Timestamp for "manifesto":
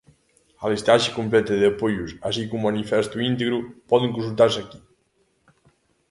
2.69-3.15